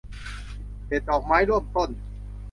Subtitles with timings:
[0.87, 1.89] เด็ดดอกไม้ร่วมต้น